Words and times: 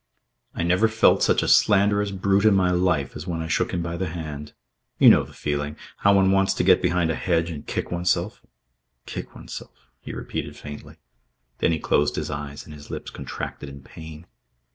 "I 0.55 0.63
never 0.63 0.87
felt 0.87 1.21
such 1.21 1.43
a 1.43 1.47
slanderous 1.47 2.09
brute 2.09 2.43
in 2.45 2.55
my 2.55 2.71
life 2.71 3.15
as 3.15 3.27
when 3.27 3.39
I 3.39 3.47
shook 3.47 3.71
him 3.71 3.83
by 3.83 3.97
the 3.97 4.07
hand. 4.09 4.53
You 4.97 5.11
know 5.11 5.21
the 5.21 5.31
feeling 5.31 5.77
how 5.97 6.15
one 6.15 6.31
wants 6.31 6.55
to 6.55 6.63
get 6.63 6.81
behind 6.81 7.11
a 7.11 7.15
hedge 7.15 7.51
and 7.51 7.67
kick 7.67 7.91
oneself. 7.91 8.41
Kick 9.05 9.35
oneself," 9.35 9.91
he 9.99 10.11
repeated 10.11 10.57
faintly. 10.57 10.95
Then 11.59 11.71
he 11.71 11.77
closed 11.77 12.15
his 12.15 12.31
eyes 12.31 12.65
and 12.65 12.73
his 12.73 12.89
lips 12.89 13.11
contracted 13.11 13.69
in 13.69 13.83
pain. 13.83 14.25